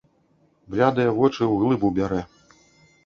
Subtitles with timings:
[0.75, 2.21] Блядыя вочы ўглыб убярэ.